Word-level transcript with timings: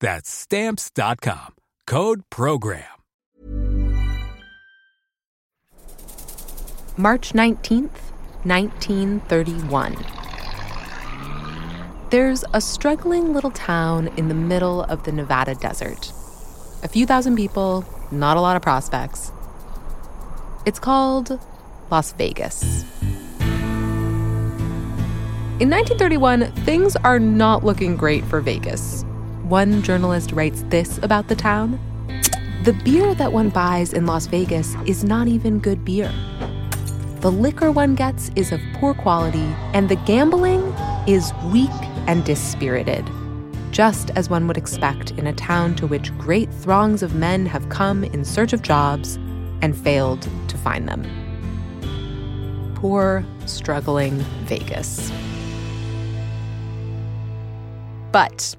That's 0.00 0.30
stamps.com. 0.30 1.54
Code 1.86 2.22
program. 2.30 2.84
March 6.98 7.32
19th, 7.32 7.90
1931. 8.44 9.96
There's 12.10 12.42
a 12.54 12.60
struggling 12.60 13.34
little 13.34 13.50
town 13.50 14.08
in 14.16 14.28
the 14.28 14.34
middle 14.34 14.82
of 14.84 15.04
the 15.04 15.12
Nevada 15.12 15.54
desert. 15.56 16.10
A 16.82 16.88
few 16.88 17.04
thousand 17.04 17.36
people, 17.36 17.84
not 18.10 18.36
a 18.38 18.40
lot 18.40 18.56
of 18.56 18.62
prospects. 18.62 19.30
It's 20.64 20.78
called 20.78 21.38
Las 21.90 22.12
Vegas. 22.12 22.84
In 25.58 25.70
1931, 25.70 26.52
things 26.64 26.96
are 26.96 27.18
not 27.18 27.64
looking 27.64 27.96
great 27.96 28.24
for 28.24 28.40
Vegas. 28.40 29.04
One 29.48 29.80
journalist 29.80 30.32
writes 30.32 30.64
this 30.70 30.98
about 31.04 31.28
the 31.28 31.36
town 31.36 31.78
The 32.64 32.72
beer 32.84 33.14
that 33.14 33.32
one 33.32 33.50
buys 33.50 33.92
in 33.92 34.04
Las 34.04 34.26
Vegas 34.26 34.74
is 34.86 35.04
not 35.04 35.28
even 35.28 35.60
good 35.60 35.84
beer. 35.84 36.12
The 37.20 37.30
liquor 37.30 37.70
one 37.70 37.94
gets 37.94 38.32
is 38.34 38.50
of 38.50 38.60
poor 38.74 38.92
quality, 38.92 39.46
and 39.72 39.88
the 39.88 39.94
gambling 40.04 40.62
is 41.06 41.32
weak 41.52 41.70
and 42.08 42.24
dispirited, 42.24 43.08
just 43.70 44.10
as 44.16 44.28
one 44.28 44.48
would 44.48 44.56
expect 44.56 45.12
in 45.12 45.28
a 45.28 45.32
town 45.32 45.76
to 45.76 45.86
which 45.86 46.12
great 46.18 46.52
throngs 46.52 47.04
of 47.04 47.14
men 47.14 47.46
have 47.46 47.68
come 47.68 48.02
in 48.02 48.24
search 48.24 48.52
of 48.52 48.62
jobs 48.62 49.14
and 49.62 49.76
failed 49.76 50.28
to 50.48 50.58
find 50.58 50.88
them. 50.88 51.04
Poor, 52.74 53.24
struggling 53.46 54.18
Vegas. 54.46 55.12
But 58.10 58.56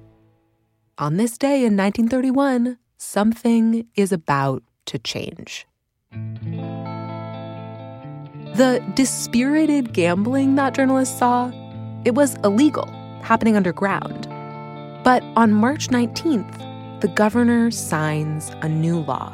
on 0.98 1.16
this 1.16 1.38
day 1.38 1.64
in 1.64 1.76
1931, 1.76 2.76
something 2.96 3.86
is 3.94 4.10
about 4.12 4.62
to 4.86 4.98
change. 4.98 5.66
The 8.56 8.82
dispirited 8.94 9.92
gambling 9.92 10.56
that 10.56 10.74
journalists 10.74 11.16
saw, 11.16 11.52
it 12.04 12.14
was 12.16 12.34
illegal, 12.42 12.86
happening 13.22 13.56
underground. 13.56 14.28
But 15.04 15.22
on 15.36 15.52
March 15.52 15.88
19th, 15.88 17.00
the 17.00 17.08
governor 17.08 17.70
signs 17.70 18.50
a 18.62 18.68
new 18.68 19.00
law 19.00 19.32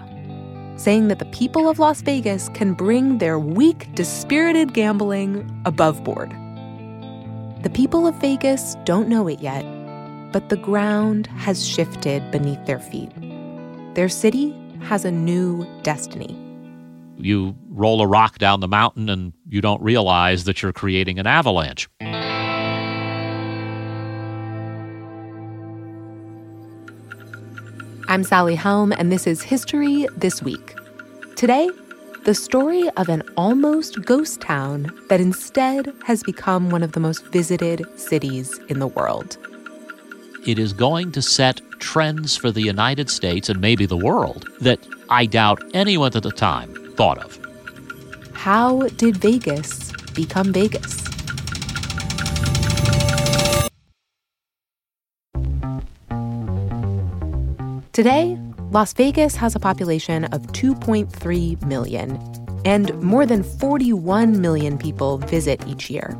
saying 0.76 1.08
that 1.08 1.18
the 1.20 1.24
people 1.26 1.68
of 1.68 1.78
Las 1.78 2.02
Vegas 2.02 2.48
can 2.50 2.74
bring 2.74 3.18
their 3.18 3.38
weak, 3.38 3.94
dispirited 3.94 4.74
gambling 4.74 5.48
above 5.64 6.02
board. 6.02 6.30
The 7.62 7.70
people 7.72 8.06
of 8.06 8.14
Vegas 8.16 8.76
don't 8.84 9.08
know 9.08 9.28
it 9.28 9.40
yet, 9.40 9.64
but 10.34 10.48
the 10.48 10.56
ground 10.56 11.28
has 11.28 11.64
shifted 11.64 12.28
beneath 12.32 12.66
their 12.66 12.80
feet. 12.80 13.12
Their 13.94 14.08
city 14.08 14.52
has 14.80 15.04
a 15.04 15.12
new 15.12 15.64
destiny. 15.84 16.36
You 17.16 17.54
roll 17.68 18.02
a 18.02 18.06
rock 18.08 18.38
down 18.38 18.58
the 18.58 18.66
mountain 18.66 19.08
and 19.08 19.32
you 19.48 19.60
don't 19.60 19.80
realize 19.80 20.42
that 20.42 20.60
you're 20.60 20.72
creating 20.72 21.20
an 21.20 21.28
avalanche. 21.28 21.88
I'm 28.08 28.24
Sally 28.24 28.56
Helm, 28.56 28.90
and 28.92 29.12
this 29.12 29.28
is 29.28 29.40
History 29.40 30.08
This 30.16 30.42
Week. 30.42 30.74
Today, 31.36 31.70
the 32.24 32.34
story 32.34 32.90
of 32.96 33.08
an 33.08 33.22
almost 33.36 34.04
ghost 34.04 34.40
town 34.40 34.90
that 35.10 35.20
instead 35.20 35.92
has 36.04 36.24
become 36.24 36.70
one 36.70 36.82
of 36.82 36.90
the 36.90 36.98
most 36.98 37.24
visited 37.26 37.86
cities 37.96 38.58
in 38.68 38.80
the 38.80 38.88
world. 38.88 39.38
It 40.46 40.58
is 40.58 40.74
going 40.74 41.10
to 41.12 41.22
set 41.22 41.62
trends 41.78 42.36
for 42.36 42.50
the 42.50 42.60
United 42.60 43.08
States 43.08 43.48
and 43.48 43.58
maybe 43.62 43.86
the 43.86 43.96
world 43.96 44.46
that 44.60 44.78
I 45.08 45.24
doubt 45.24 45.62
anyone 45.72 46.12
at 46.14 46.22
the 46.22 46.30
time 46.30 46.74
thought 46.96 47.16
of. 47.16 47.38
How 48.34 48.82
did 48.88 49.16
Vegas 49.16 49.90
become 50.12 50.52
Vegas? 50.52 51.02
Today, 57.92 58.38
Las 58.70 58.92
Vegas 58.92 59.36
has 59.36 59.54
a 59.54 59.60
population 59.60 60.24
of 60.26 60.42
2.3 60.48 61.64
million, 61.64 62.20
and 62.66 62.92
more 63.02 63.24
than 63.24 63.42
41 63.42 64.42
million 64.42 64.76
people 64.76 65.16
visit 65.18 65.66
each 65.66 65.88
year. 65.88 66.18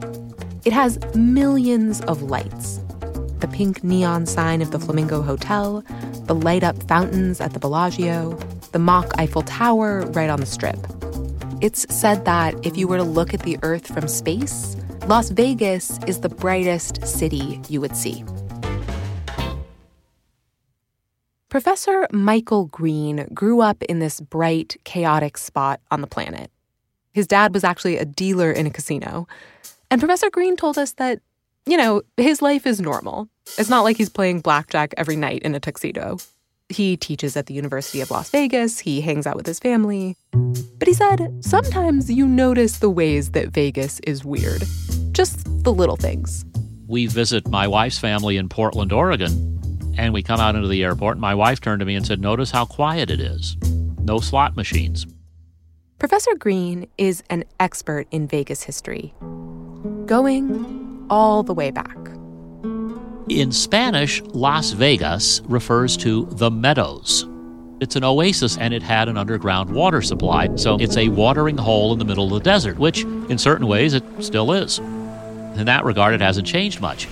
It 0.64 0.72
has 0.72 0.98
millions 1.14 2.00
of 2.02 2.22
lights 2.22 2.80
pink 3.54 3.84
neon 3.84 4.26
sign 4.26 4.60
of 4.60 4.72
the 4.72 4.80
Flamingo 4.80 5.22
Hotel, 5.22 5.84
the 6.24 6.34
light 6.34 6.64
up 6.64 6.82
fountains 6.88 7.40
at 7.40 7.52
the 7.52 7.60
Bellagio, 7.60 8.32
the 8.72 8.80
mock 8.80 9.12
Eiffel 9.16 9.42
Tower 9.42 10.04
right 10.06 10.28
on 10.28 10.40
the 10.40 10.46
strip. 10.46 10.76
It's 11.60 11.86
said 11.88 12.24
that 12.24 12.54
if 12.66 12.76
you 12.76 12.88
were 12.88 12.96
to 12.96 13.04
look 13.04 13.32
at 13.32 13.44
the 13.44 13.56
Earth 13.62 13.86
from 13.86 14.08
space, 14.08 14.76
Las 15.06 15.28
Vegas 15.28 16.00
is 16.08 16.18
the 16.18 16.28
brightest 16.28 17.06
city 17.06 17.60
you 17.68 17.80
would 17.80 17.96
see. 17.96 18.24
Professor 21.48 22.08
Michael 22.10 22.66
Green 22.66 23.28
grew 23.32 23.60
up 23.60 23.84
in 23.84 24.00
this 24.00 24.20
bright, 24.20 24.76
chaotic 24.82 25.38
spot 25.38 25.80
on 25.92 26.00
the 26.00 26.08
planet. 26.08 26.50
His 27.12 27.28
dad 27.28 27.54
was 27.54 27.62
actually 27.62 27.98
a 27.98 28.04
dealer 28.04 28.50
in 28.50 28.66
a 28.66 28.70
casino. 28.70 29.28
And 29.92 30.00
Professor 30.00 30.28
Green 30.28 30.56
told 30.56 30.76
us 30.76 30.94
that, 30.94 31.20
you 31.66 31.76
know, 31.76 32.02
his 32.16 32.42
life 32.42 32.66
is 32.66 32.80
normal. 32.80 33.28
It's 33.58 33.70
not 33.70 33.82
like 33.82 33.96
he's 33.96 34.08
playing 34.08 34.40
blackjack 34.40 34.94
every 34.96 35.16
night 35.16 35.42
in 35.42 35.54
a 35.54 35.60
tuxedo. 35.60 36.18
He 36.68 36.96
teaches 36.96 37.36
at 37.36 37.46
the 37.46 37.54
University 37.54 38.00
of 38.00 38.10
Las 38.10 38.30
Vegas, 38.30 38.78
he 38.78 39.00
hangs 39.00 39.26
out 39.26 39.36
with 39.36 39.46
his 39.46 39.58
family. 39.58 40.16
But 40.32 40.88
he 40.88 40.94
said 40.94 41.32
sometimes 41.40 42.10
you 42.10 42.26
notice 42.26 42.78
the 42.78 42.90
ways 42.90 43.30
that 43.30 43.48
Vegas 43.48 44.00
is 44.00 44.24
weird, 44.24 44.64
just 45.12 45.44
the 45.62 45.72
little 45.72 45.96
things. 45.96 46.44
We 46.86 47.06
visit 47.06 47.48
my 47.48 47.66
wife's 47.66 47.98
family 47.98 48.36
in 48.36 48.48
Portland, 48.48 48.92
Oregon, 48.92 49.94
and 49.96 50.12
we 50.12 50.22
come 50.22 50.40
out 50.40 50.54
into 50.54 50.68
the 50.68 50.82
airport. 50.82 51.16
And 51.16 51.22
my 51.22 51.34
wife 51.34 51.60
turned 51.60 51.80
to 51.80 51.86
me 51.86 51.94
and 51.94 52.06
said, 52.06 52.20
Notice 52.20 52.50
how 52.50 52.66
quiet 52.66 53.10
it 53.10 53.20
is. 53.20 53.56
No 54.00 54.18
slot 54.18 54.56
machines. 54.56 55.06
Professor 55.98 56.34
Green 56.34 56.88
is 56.98 57.22
an 57.30 57.44
expert 57.58 58.06
in 58.10 58.26
Vegas 58.26 58.62
history, 58.64 59.14
going 60.04 60.83
all 61.10 61.42
the 61.42 61.54
way 61.54 61.70
back. 61.70 61.96
In 63.28 63.52
Spanish, 63.52 64.22
Las 64.22 64.72
Vegas 64.72 65.40
refers 65.46 65.96
to 65.98 66.26
the 66.32 66.50
meadows. 66.50 67.26
It's 67.80 67.96
an 67.96 68.04
oasis 68.04 68.56
and 68.58 68.72
it 68.74 68.82
had 68.82 69.08
an 69.08 69.16
underground 69.16 69.70
water 69.70 70.02
supply, 70.02 70.54
so 70.56 70.76
it's 70.78 70.96
a 70.96 71.08
watering 71.08 71.56
hole 71.56 71.92
in 71.92 71.98
the 71.98 72.04
middle 72.04 72.24
of 72.24 72.42
the 72.42 72.50
desert, 72.50 72.78
which 72.78 73.02
in 73.02 73.38
certain 73.38 73.66
ways 73.66 73.94
it 73.94 74.04
still 74.20 74.52
is. 74.52 74.78
In 74.78 75.64
that 75.66 75.84
regard, 75.84 76.14
it 76.14 76.20
hasn't 76.20 76.46
changed 76.46 76.80
much. 76.80 77.08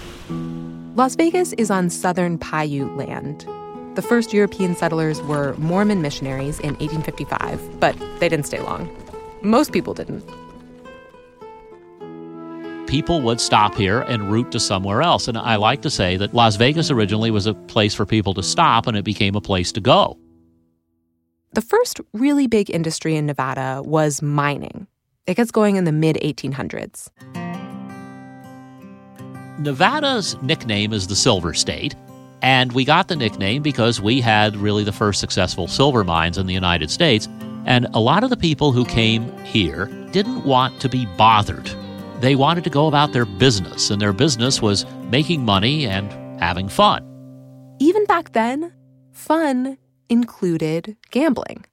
Las 0.95 1.15
Vegas 1.15 1.53
is 1.55 1.71
on 1.71 1.89
southern 1.89 2.39
Paiute 2.39 2.97
land. 2.97 3.47
The 3.95 4.03
first 4.03 4.33
European 4.33 4.77
settlers 4.77 5.21
were 5.23 5.55
Mormon 5.57 6.03
missionaries 6.03 6.59
in 6.61 6.75
1855, 6.77 7.81
but 7.81 7.97
they 8.21 8.29
didn't 8.29 8.47
stay 8.47 8.61
long. 8.61 8.91
Most 9.43 9.73
people 9.73 9.95
didn't 9.95 10.23
people 12.93 13.23
would 13.23 13.41
stop 13.41 13.75
here 13.75 14.01
and 14.01 14.31
route 14.31 14.53
to 14.53 14.61
somewhere 14.61 15.01
else. 15.01 15.27
And 15.27 15.39
I 15.39 15.57
like 15.57 15.81
to 15.81 15.89
say 15.89 16.19
that 16.19 16.35
Las 16.35 16.57
Vegas 16.57 16.91
originally 16.91 17.31
was 17.31 17.47
a 17.47 17.55
place 17.55 17.95
for 17.95 18.05
people 18.05 18.35
to 18.35 18.43
stop 18.43 18.87
and 18.87 18.99
it 18.99 19.03
became 19.03 19.35
a 19.35 19.41
place 19.41 19.73
to 19.73 19.81
go. 19.81 20.19
The 21.55 21.63
first 21.63 22.03
really 22.13 22.47
big 22.47 22.69
industry 22.69 23.17
in 23.17 23.25
Nevada 23.25 23.81
was 23.83 24.21
mining. 24.21 24.87
It 25.27 25.39
gets 25.39 25.51
going 25.51 25.77
in 25.77 25.85
the 25.85 25.93
mid 25.93 26.17
1800s. 26.17 27.09
Nevada's 29.59 30.37
nickname 30.43 30.93
is 30.93 31.07
the 31.07 31.17
Silver 31.17 31.55
State, 31.55 31.95
and 32.43 32.75
we 32.75 32.85
got 32.85 33.09
the 33.09 33.17
nickname 33.17 33.63
because 33.63 34.03
we 34.03 34.21
had 34.21 34.55
really 34.55 34.85
the 34.85 34.93
first 34.93 35.19
successful 35.19 35.67
silver 35.67 36.05
mines 36.05 36.37
in 36.37 36.45
the 36.47 36.53
United 36.53 36.91
States. 36.91 37.27
And 37.65 37.87
a 37.95 38.01
lot 38.01 38.23
of 38.23 38.29
the 38.29 38.37
people 38.37 38.71
who 38.71 38.85
came 38.85 39.35
here 39.45 39.87
didn't 40.11 40.45
want 40.45 40.79
to 40.83 40.91
be 40.91 41.07
bothered. 41.17 41.71
They 42.23 42.37
wanted 42.37 42.63
to 42.63 42.71
go 42.71 42.87
about 42.87 43.13
their 43.13 43.25
business, 43.25 43.91
and 43.91 44.01
their 44.01 44.13
business 44.13 44.63
was 44.63 44.87
making 45.11 45.45
money 45.45 45.87
and 45.87 46.09
having 46.41 46.69
fun. 46.69 47.03
Even 47.81 48.05
back 48.07 48.31
then, 48.31 48.73
fun 49.11 49.77
included 50.09 50.97
gambling. 51.11 51.67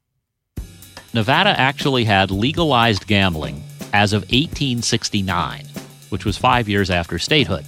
Nevada 1.13 1.51
actually 1.51 2.03
had 2.03 2.31
legalized 2.31 3.05
gambling 3.05 3.61
as 3.93 4.11
of 4.11 4.23
1869, 4.23 5.65
which 6.09 6.25
was 6.25 6.35
five 6.35 6.67
years 6.67 6.89
after 6.89 7.19
statehood. 7.19 7.65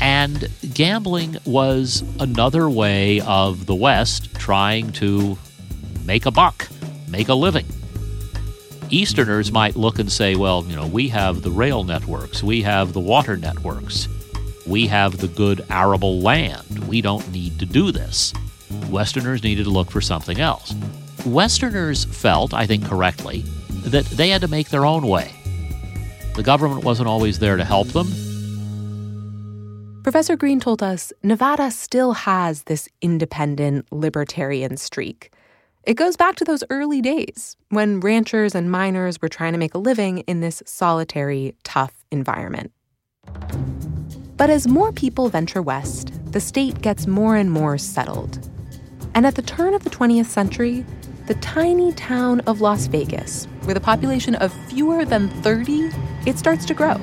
And 0.00 0.48
gambling 0.72 1.36
was 1.44 2.02
another 2.18 2.70
way 2.70 3.20
of 3.20 3.66
the 3.66 3.74
West 3.74 4.34
trying 4.36 4.92
to 4.92 5.36
make 6.06 6.24
a 6.24 6.30
buck, 6.30 6.68
make 7.06 7.28
a 7.28 7.34
living. 7.34 7.66
Easterners 8.92 9.50
might 9.50 9.74
look 9.74 9.98
and 9.98 10.12
say, 10.12 10.34
well, 10.34 10.66
you 10.68 10.76
know, 10.76 10.86
we 10.86 11.08
have 11.08 11.40
the 11.40 11.50
rail 11.50 11.82
networks, 11.82 12.42
we 12.42 12.60
have 12.60 12.92
the 12.92 13.00
water 13.00 13.38
networks, 13.38 14.06
we 14.66 14.86
have 14.86 15.16
the 15.16 15.28
good 15.28 15.64
arable 15.70 16.20
land. 16.20 16.86
We 16.86 17.00
don't 17.00 17.26
need 17.32 17.58
to 17.60 17.64
do 17.64 17.90
this. 17.90 18.34
Westerners 18.90 19.42
needed 19.42 19.64
to 19.64 19.70
look 19.70 19.90
for 19.90 20.02
something 20.02 20.40
else. 20.40 20.74
Westerners 21.24 22.04
felt, 22.04 22.52
I 22.52 22.66
think 22.66 22.84
correctly, 22.84 23.44
that 23.86 24.04
they 24.04 24.28
had 24.28 24.42
to 24.42 24.48
make 24.48 24.68
their 24.68 24.84
own 24.84 25.08
way. 25.08 25.32
The 26.36 26.42
government 26.42 26.84
wasn't 26.84 27.08
always 27.08 27.38
there 27.38 27.56
to 27.56 27.64
help 27.64 27.88
them. 27.88 28.08
Professor 30.02 30.36
Green 30.36 30.60
told 30.60 30.82
us 30.82 31.14
Nevada 31.22 31.70
still 31.70 32.12
has 32.12 32.64
this 32.64 32.90
independent 33.00 33.90
libertarian 33.90 34.76
streak. 34.76 35.32
It 35.84 35.94
goes 35.94 36.16
back 36.16 36.36
to 36.36 36.44
those 36.44 36.62
early 36.70 37.00
days 37.00 37.56
when 37.70 37.98
ranchers 37.98 38.54
and 38.54 38.70
miners 38.70 39.20
were 39.20 39.28
trying 39.28 39.52
to 39.52 39.58
make 39.58 39.74
a 39.74 39.78
living 39.78 40.18
in 40.18 40.40
this 40.40 40.62
solitary, 40.64 41.56
tough 41.64 41.92
environment. 42.12 42.70
But 44.36 44.48
as 44.48 44.68
more 44.68 44.92
people 44.92 45.28
venture 45.28 45.60
west, 45.60 46.12
the 46.30 46.38
state 46.38 46.82
gets 46.82 47.08
more 47.08 47.34
and 47.34 47.50
more 47.50 47.78
settled. 47.78 48.48
And 49.16 49.26
at 49.26 49.34
the 49.34 49.42
turn 49.42 49.74
of 49.74 49.82
the 49.82 49.90
20th 49.90 50.26
century, 50.26 50.86
the 51.26 51.34
tiny 51.34 51.92
town 51.94 52.40
of 52.40 52.60
Las 52.60 52.86
Vegas, 52.86 53.48
with 53.66 53.76
a 53.76 53.80
population 53.80 54.36
of 54.36 54.52
fewer 54.68 55.04
than 55.04 55.30
30, 55.42 55.90
it 56.26 56.38
starts 56.38 56.64
to 56.66 56.74
grow. 56.74 57.00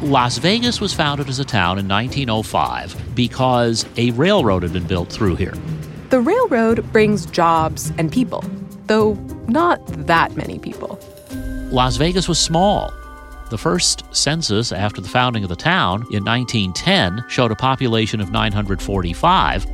Las 0.00 0.38
Vegas 0.38 0.80
was 0.80 0.94
founded 0.94 1.28
as 1.28 1.40
a 1.40 1.44
town 1.44 1.76
in 1.76 1.88
1905 1.88 3.16
because 3.16 3.84
a 3.96 4.12
railroad 4.12 4.62
had 4.62 4.72
been 4.72 4.86
built 4.86 5.08
through 5.08 5.34
here. 5.34 5.54
The 6.12 6.20
railroad 6.20 6.92
brings 6.92 7.24
jobs 7.24 7.90
and 7.96 8.12
people, 8.12 8.44
though 8.86 9.14
not 9.48 9.80
that 10.06 10.36
many 10.36 10.58
people. 10.58 11.00
Las 11.70 11.96
Vegas 11.96 12.28
was 12.28 12.38
small. 12.38 12.92
The 13.48 13.56
first 13.56 14.04
census 14.14 14.72
after 14.72 15.00
the 15.00 15.08
founding 15.08 15.42
of 15.42 15.48
the 15.48 15.56
town 15.56 16.02
in 16.12 16.22
1910 16.22 17.24
showed 17.30 17.50
a 17.50 17.56
population 17.56 18.20
of 18.20 18.30
945, 18.30 19.66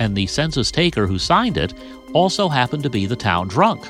and 0.00 0.16
the 0.16 0.26
census 0.26 0.72
taker 0.72 1.06
who 1.06 1.16
signed 1.16 1.56
it 1.56 1.74
also 2.12 2.48
happened 2.48 2.82
to 2.82 2.90
be 2.90 3.06
the 3.06 3.14
town 3.14 3.46
drunk. 3.46 3.86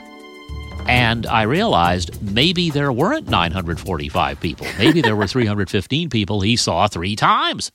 And 0.86 1.24
I 1.24 1.44
realized 1.44 2.20
maybe 2.20 2.68
there 2.68 2.92
weren't 2.92 3.28
945 3.28 4.40
people. 4.40 4.66
Maybe 4.76 5.00
there 5.00 5.16
were 5.16 5.26
315 5.26 6.10
people 6.10 6.42
he 6.42 6.56
saw 6.56 6.86
three 6.86 7.16
times. 7.16 7.72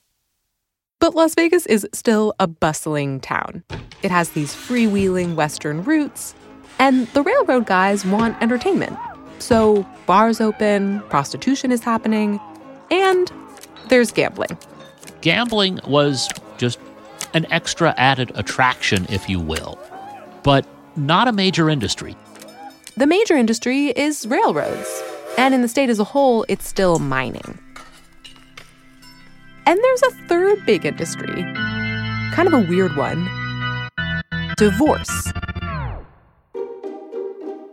But 1.00 1.16
Las 1.16 1.34
Vegas 1.34 1.66
is 1.66 1.88
still 1.94 2.34
a 2.42 2.48
bustling 2.48 3.22
town. 3.22 3.64
It 4.04 4.12
has 4.12 4.32
these 4.32 4.54
freewheeling 4.54 5.36
Western 5.36 5.82
roots, 5.84 6.36
and 6.78 7.08
the 7.10 7.24
railroad 7.24 7.66
guys 7.68 8.06
want 8.06 8.42
entertainment. 8.42 8.98
So 9.40 9.88
bars 10.06 10.42
open, 10.42 11.00
prostitution 11.10 11.72
is 11.72 11.82
happening, 11.82 12.38
and 12.92 13.32
there's 13.88 14.12
gambling. 14.12 14.58
Gambling 15.22 15.80
was 15.88 16.28
just 16.58 16.80
an 17.34 17.50
extra 17.50 17.94
added 17.96 18.34
attraction, 18.36 19.06
if 19.10 19.30
you 19.30 19.40
will, 19.40 19.80
but 20.44 20.66
not 20.98 21.30
a 21.30 21.32
major 21.32 21.70
industry. 21.70 22.14
The 22.98 23.08
major 23.08 23.38
industry 23.38 23.88
is 23.88 24.28
railroads, 24.28 25.02
and 25.38 25.54
in 25.54 25.62
the 25.62 25.70
state 25.70 25.90
as 25.90 26.00
a 26.00 26.04
whole, 26.04 26.46
it's 26.50 26.68
still 26.68 27.00
mining. 27.00 27.58
And 29.70 29.80
there's 29.84 30.02
a 30.02 30.10
third 30.28 30.66
big 30.66 30.84
industry, 30.84 31.44
kind 32.34 32.48
of 32.48 32.54
a 32.54 32.66
weird 32.68 32.98
one 32.98 33.30
divorce. 34.58 35.32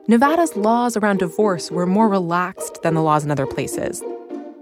Nevada's 0.07 0.55
laws 0.57 0.99
around 0.99 1.21
divorce 1.21 1.71
were 1.71 1.87
more 1.87 2.07
relaxed 2.07 2.83
than 2.83 2.93
the 2.93 3.01
laws 3.01 3.25
in 3.25 3.31
other 3.31 3.47
places. 3.47 4.05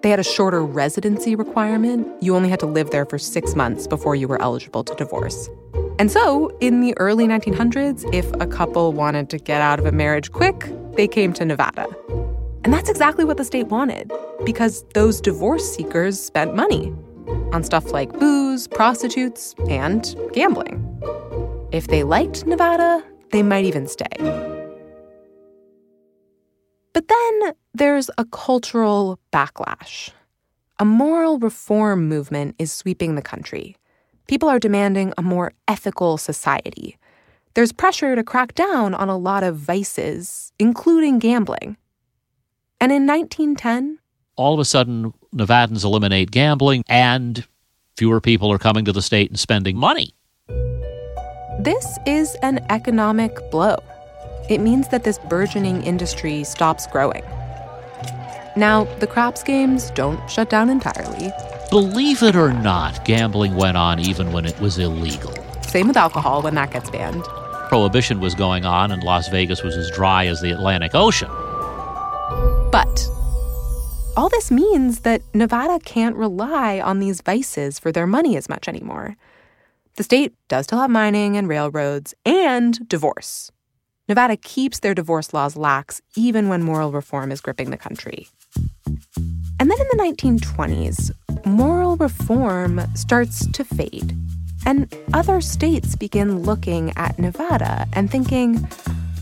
They 0.05 0.11
had 0.11 0.21
a 0.21 0.23
shorter 0.23 0.63
residency 0.63 1.35
requirement. 1.35 2.07
You 2.23 2.37
only 2.37 2.51
had 2.51 2.61
to 2.61 2.67
live 2.67 2.91
there 2.91 3.05
for 3.05 3.19
six 3.19 3.57
months 3.57 3.89
before 3.89 4.15
you 4.15 4.29
were 4.29 4.41
eligible 4.41 4.85
to 4.85 4.95
divorce. 4.95 5.51
And 5.99 6.13
so, 6.13 6.57
in 6.61 6.83
the 6.83 6.97
early 6.99 7.27
1900s, 7.27 8.09
if 8.15 8.33
a 8.35 8.47
couple 8.47 8.93
wanted 8.93 9.29
to 9.31 9.39
get 9.39 9.61
out 9.61 9.81
of 9.81 9.87
a 9.87 9.93
marriage 9.93 10.31
quick, 10.31 10.71
they 10.93 11.09
came 11.09 11.33
to 11.33 11.45
Nevada. 11.45 11.89
And 12.63 12.73
that's 12.73 12.89
exactly 12.89 13.25
what 13.25 13.39
the 13.39 13.45
state 13.45 13.67
wanted, 13.67 14.13
because 14.45 14.85
those 14.95 15.21
divorce 15.21 15.69
seekers 15.75 16.23
spent 16.23 16.55
money 16.55 16.95
on 17.53 17.63
stuff 17.63 17.93
like 17.93 18.13
booze, 18.19 18.67
prostitutes, 18.67 19.55
and 19.69 20.15
gambling. 20.33 20.81
If 21.73 21.89
they 21.89 22.03
liked 22.03 22.47
Nevada, 22.47 23.03
they 23.33 23.43
might 23.43 23.65
even 23.65 23.87
stay. 23.87 24.07
But 26.93 27.09
then 27.09 27.53
there's 27.75 28.11
a 28.17 28.25
cultural 28.25 29.19
backlash. 29.33 30.11
A 30.79 30.85
moral 30.85 31.39
reform 31.39 32.09
movement 32.09 32.55
is 32.59 32.73
sweeping 32.73 33.15
the 33.15 33.23
country. 33.23 33.77
People 34.27 34.49
are 34.49 34.59
demanding 34.59 35.13
a 35.19 35.23
more 35.23 35.53
ethical 35.69 36.17
society. 36.17 36.97
There's 37.55 37.73
pressure 37.73 38.17
to 38.17 38.25
crack 38.25 38.55
down 38.55 38.95
on 38.95 39.09
a 39.09 39.17
lot 39.17 39.43
of 39.43 39.57
vices, 39.57 40.53
including 40.59 41.19
gambling. 41.19 41.77
And 42.81 42.91
in 42.91 43.07
1910, 43.07 43.99
all 44.37 44.55
of 44.55 44.61
a 44.61 44.65
sudden, 44.65 45.15
Nevadans 45.35 45.85
eliminate 45.85 46.31
gambling 46.31 46.85
and 46.89 47.45
fewer 47.97 48.21
people 48.21 48.53
are 48.53 48.59
coming 48.59 48.85
to 48.85 48.93
the 48.93 49.03
state 49.03 49.31
and 49.31 49.39
spending 49.39 49.77
money. 49.77 50.15
This 51.59 51.99
is 52.07 52.37
an 52.43 52.65
economic 52.71 53.51
blow. 53.51 53.77
It 54.49 54.61
means 54.61 54.89
that 54.89 55.05
this 55.05 55.19
burgeoning 55.19 55.83
industry 55.83 56.45
stops 56.45 56.87
growing. 56.87 57.25
Now, 58.57 58.85
the 59.01 59.07
craps 59.07 59.43
games 59.43 59.91
don't 59.91 60.31
shut 60.31 60.51
down 60.51 60.71
entirely. 60.71 61.33
Believe 61.71 62.23
it 62.23 62.37
or 62.37 62.53
not, 62.53 63.05
gambling 63.05 63.57
went 63.57 63.77
on 63.77 63.99
even 63.99 64.33
when 64.33 64.45
it 64.45 64.59
was 64.61 64.79
illegal. 64.79 65.35
Same 65.63 65.89
with 65.89 65.97
alcohol 65.97 66.43
when 66.43 66.55
that 66.55 66.71
gets 66.71 66.91
banned. 66.91 67.25
Prohibition 67.69 68.21
was 68.21 68.35
going 68.35 68.65
on, 68.65 68.93
and 68.93 69.03
Las 69.03 69.29
Vegas 69.29 69.65
was 69.65 69.77
as 69.77 69.91
dry 69.91 70.27
as 70.27 70.41
the 70.41 70.53
Atlantic 70.53 70.95
Ocean. 70.95 71.31
All 74.17 74.29
this 74.29 74.53
means 74.53 75.01
that 75.01 75.23
Nevada 75.35 75.81
can't 75.85 76.15
rely 76.15 76.79
on 76.79 77.01
these 77.01 77.21
vices 77.21 77.81
for 77.81 77.91
their 77.91 78.07
money 78.07 78.37
as 78.37 78.49
much 78.49 78.69
anymore. 78.69 79.17
The 79.97 80.05
state 80.05 80.33
does 80.47 80.67
still 80.67 80.79
have 80.79 80.91
mining 80.91 81.37
and 81.37 81.49
railroads 81.49 82.15
and 82.25 82.89
divorce. 82.89 83.51
Nevada 84.09 84.37
keeps 84.37 84.79
their 84.79 84.95
divorce 84.95 85.35
laws 85.35 85.57
lax 85.57 86.01
even 86.15 86.49
when 86.49 86.63
moral 86.63 86.93
reform 86.93 87.33
is 87.33 87.41
gripping 87.41 87.71
the 87.71 87.77
country. 87.77 88.29
And 89.59 89.69
then 89.69 89.81
in 89.81 89.89
the 89.91 90.15
1920s, 90.15 91.11
moral 91.45 91.97
reform 91.97 92.83
starts 92.95 93.51
to 93.51 93.65
fade. 93.65 94.17
And 94.65 94.95
other 95.13 95.41
states 95.41 95.97
begin 95.97 96.45
looking 96.45 96.93
at 96.97 97.19
Nevada 97.19 97.89
and 97.95 98.11
thinking, 98.11 98.69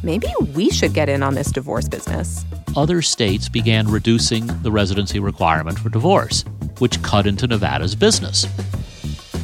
maybe 0.02 0.28
we 0.54 0.68
should 0.68 0.92
get 0.92 1.08
in 1.08 1.22
on 1.22 1.34
this 1.34 1.50
divorce 1.50 1.88
business. 1.88 2.44
Other 2.74 3.02
states 3.02 3.48
began 3.50 3.86
reducing 3.86 4.46
the 4.62 4.72
residency 4.72 5.20
requirement 5.20 5.78
for 5.78 5.90
divorce, 5.90 6.44
which 6.78 7.02
cut 7.02 7.26
into 7.26 7.46
Nevada's 7.46 7.94
business. 7.94 8.46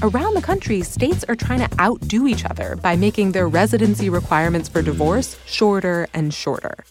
Around 0.01 0.35
the 0.35 0.43
country, 0.43 0.81
states 0.83 1.25
are 1.29 1.35
trying 1.35 1.61
to 1.61 1.81
outdo 1.81 2.27
each 2.27 2.45
other 2.47 2.77
by 2.77 2.97
making 2.97 3.33
their 3.33 3.49
residency 3.49 4.09
requirements 4.09 4.69
for 4.69 4.81
divorce 4.81 5.37
shorter 5.45 6.09
and 6.15 6.33
shorter. 6.33 6.85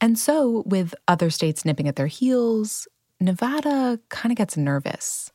And 0.00 0.18
so, 0.18 0.64
with 0.66 0.94
other 1.06 1.30
states 1.30 1.64
nipping 1.64 1.86
at 1.86 1.94
their 1.96 2.06
heels, 2.08 2.88
Nevada 3.20 4.00
kind 4.08 4.32
of 4.32 4.36
gets 4.38 4.56
nervous. 4.56 5.30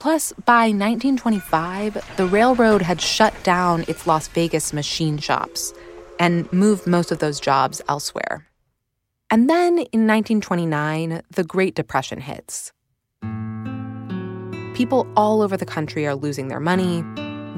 Plus, 0.00 0.32
by 0.44 0.72
1925, 0.72 2.16
the 2.16 2.26
railroad 2.26 2.82
had 2.82 3.00
shut 3.00 3.34
down 3.44 3.84
its 3.86 4.06
Las 4.06 4.26
Vegas 4.28 4.72
machine 4.72 5.18
shops. 5.18 5.72
and 6.20 6.50
moved 6.52 6.86
most 6.86 7.10
of 7.10 7.18
those 7.18 7.40
jobs 7.40 7.82
elsewhere. 7.88 8.46
And 9.34 9.50
then 9.50 9.78
in 9.90 10.06
1929, 10.06 11.20
the 11.28 11.42
Great 11.42 11.74
Depression 11.74 12.20
hits. 12.20 12.72
People 14.76 15.08
all 15.16 15.42
over 15.42 15.56
the 15.56 15.66
country 15.66 16.06
are 16.06 16.14
losing 16.14 16.46
their 16.46 16.60
money, 16.60 17.02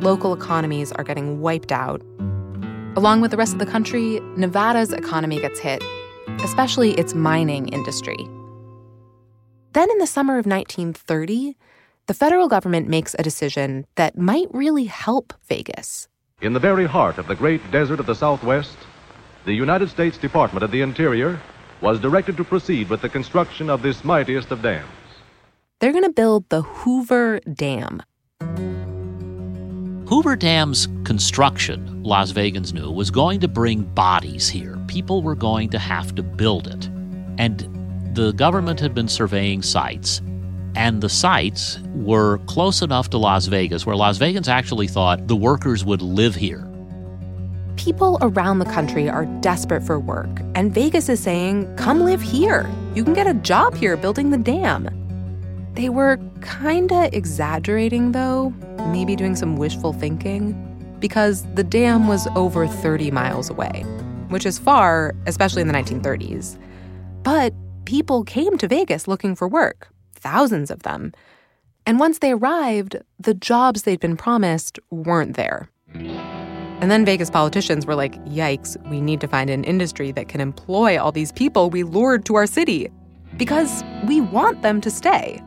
local 0.00 0.32
economies 0.32 0.90
are 0.92 1.04
getting 1.04 1.42
wiped 1.42 1.72
out. 1.72 2.00
Along 2.96 3.20
with 3.20 3.30
the 3.30 3.36
rest 3.36 3.52
of 3.52 3.58
the 3.58 3.66
country, 3.66 4.20
Nevada's 4.38 4.90
economy 4.90 5.38
gets 5.38 5.58
hit, 5.60 5.84
especially 6.42 6.92
its 6.92 7.12
mining 7.12 7.68
industry. 7.68 8.26
Then 9.74 9.90
in 9.90 9.98
the 9.98 10.06
summer 10.06 10.38
of 10.38 10.46
1930, 10.46 11.58
the 12.06 12.14
federal 12.14 12.48
government 12.48 12.88
makes 12.88 13.14
a 13.18 13.22
decision 13.22 13.84
that 13.96 14.16
might 14.16 14.48
really 14.50 14.86
help 14.86 15.34
Vegas. 15.46 16.08
In 16.40 16.54
the 16.54 16.58
very 16.58 16.86
heart 16.86 17.18
of 17.18 17.26
the 17.26 17.36
great 17.36 17.70
desert 17.70 18.00
of 18.00 18.06
the 18.06 18.14
Southwest, 18.14 18.78
the 19.44 19.52
United 19.52 19.90
States 19.90 20.16
Department 20.16 20.64
of 20.64 20.70
the 20.70 20.80
Interior 20.80 21.38
was 21.80 22.00
directed 22.00 22.36
to 22.36 22.44
proceed 22.44 22.88
with 22.88 23.02
the 23.02 23.08
construction 23.08 23.70
of 23.70 23.82
this 23.82 24.04
mightiest 24.04 24.50
of 24.50 24.62
dams. 24.62 24.88
They're 25.80 25.92
going 25.92 26.04
to 26.04 26.10
build 26.10 26.48
the 26.48 26.62
Hoover 26.62 27.40
Dam. 27.52 28.02
Hoover 30.08 30.36
Dam's 30.36 30.88
construction, 31.04 32.02
Las 32.02 32.32
Vegans 32.32 32.72
knew, 32.72 32.90
was 32.90 33.10
going 33.10 33.40
to 33.40 33.48
bring 33.48 33.82
bodies 33.82 34.48
here. 34.48 34.78
People 34.86 35.20
were 35.20 35.34
going 35.34 35.68
to 35.70 35.78
have 35.78 36.14
to 36.14 36.22
build 36.22 36.68
it. 36.68 36.86
And 37.38 37.68
the 38.14 38.32
government 38.32 38.80
had 38.80 38.94
been 38.94 39.08
surveying 39.08 39.62
sites, 39.62 40.22
and 40.76 41.02
the 41.02 41.08
sites 41.08 41.80
were 41.92 42.38
close 42.46 42.82
enough 42.82 43.10
to 43.10 43.18
Las 43.18 43.46
Vegas 43.46 43.84
where 43.84 43.96
Las 43.96 44.18
Vegans 44.18 44.48
actually 44.48 44.86
thought 44.86 45.26
the 45.26 45.36
workers 45.36 45.84
would 45.84 46.00
live 46.00 46.34
here. 46.34 46.66
People 47.76 48.18
around 48.22 48.58
the 48.58 48.64
country 48.64 49.08
are 49.08 49.26
desperate 49.40 49.82
for 49.82 50.00
work, 50.00 50.28
and 50.54 50.72
Vegas 50.72 51.08
is 51.08 51.20
saying, 51.20 51.72
come 51.76 52.00
live 52.00 52.22
here. 52.22 52.68
You 52.94 53.04
can 53.04 53.12
get 53.12 53.26
a 53.26 53.34
job 53.34 53.74
here 53.74 53.96
building 53.96 54.30
the 54.30 54.38
dam. 54.38 54.88
They 55.74 55.90
were 55.90 56.18
kinda 56.40 57.14
exaggerating, 57.14 58.12
though, 58.12 58.50
maybe 58.88 59.14
doing 59.14 59.36
some 59.36 59.56
wishful 59.56 59.92
thinking, 59.92 60.54
because 61.00 61.44
the 61.54 61.62
dam 61.62 62.08
was 62.08 62.26
over 62.34 62.66
30 62.66 63.10
miles 63.10 63.50
away, 63.50 63.82
which 64.30 64.46
is 64.46 64.58
far, 64.58 65.14
especially 65.26 65.60
in 65.60 65.68
the 65.68 65.74
1930s. 65.74 66.58
But 67.22 67.52
people 67.84 68.24
came 68.24 68.56
to 68.56 68.66
Vegas 68.66 69.06
looking 69.06 69.34
for 69.34 69.46
work, 69.46 69.88
thousands 70.14 70.70
of 70.70 70.82
them. 70.82 71.12
And 71.84 72.00
once 72.00 72.20
they 72.20 72.32
arrived, 72.32 72.96
the 73.20 73.34
jobs 73.34 73.82
they'd 73.82 74.00
been 74.00 74.16
promised 74.16 74.78
weren't 74.90 75.36
there. 75.36 75.68
And 76.80 76.90
then 76.90 77.04
Vegas 77.04 77.30
politicians 77.30 77.86
were 77.86 77.94
like, 77.94 78.22
yikes, 78.26 78.76
we 78.90 79.00
need 79.00 79.20
to 79.22 79.28
find 79.28 79.48
an 79.48 79.64
industry 79.64 80.12
that 80.12 80.28
can 80.28 80.40
employ 80.40 81.00
all 81.00 81.10
these 81.10 81.32
people 81.32 81.70
we 81.70 81.82
lured 81.82 82.26
to 82.26 82.34
our 82.34 82.46
city 82.46 82.90
because 83.36 83.82
we 84.06 84.20
want 84.20 84.62
them 84.62 84.80
to 84.82 84.90
stay. 84.90 85.42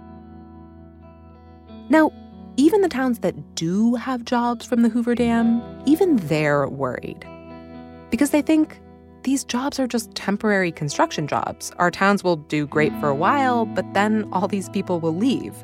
Now, 1.89 2.12
even 2.57 2.81
the 2.81 2.89
towns 2.89 3.19
that 3.19 3.55
do 3.55 3.95
have 3.95 4.25
jobs 4.25 4.65
from 4.65 4.81
the 4.81 4.89
Hoover 4.89 5.15
Dam, 5.15 5.62
even 5.86 6.17
they're 6.17 6.67
worried 6.67 7.25
because 8.09 8.31
they 8.31 8.41
think 8.41 8.79
these 9.24 9.43
jobs 9.43 9.79
are 9.79 9.88
just 9.88 10.13
temporary 10.15 10.71
construction 10.71 11.27
jobs. 11.27 11.71
Our 11.77 11.91
towns 11.91 12.24
will 12.24 12.38
do 12.38 12.65
great 12.65 12.93
for 13.00 13.07
a 13.07 13.15
while, 13.15 13.65
but 13.65 13.86
then 13.93 14.27
all 14.31 14.48
these 14.48 14.69
people 14.69 15.00
will 15.00 15.15
leave. 15.15 15.55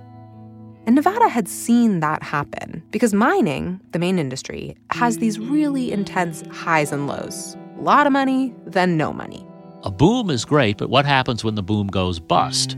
And 0.86 0.94
Nevada 0.94 1.28
had 1.28 1.48
seen 1.48 2.00
that 2.02 2.22
happen 2.22 2.84
because 2.92 3.14
mining, 3.14 3.80
the 3.92 4.00
main 4.00 4.20
industry, 4.20 4.76
has 4.92 5.18
these 5.18 5.40
really 5.40 5.92
intense 5.92 6.44
highs 6.52 6.92
and 6.92 7.08
lows. 7.08 7.58
A 7.80 7.82
lot 7.82 8.06
of 8.06 8.14
money, 8.14 8.54
then 8.68 8.96
no 8.96 9.12
money. 9.12 9.46
A 9.82 9.90
boom 9.90 10.30
is 10.30 10.46
great, 10.46 10.78
but 10.78 10.90
what 10.90 11.06
happens 11.06 11.44
when 11.44 11.56
the 11.56 11.64
boom 11.64 11.88
goes 11.88 12.20
bust? 12.20 12.74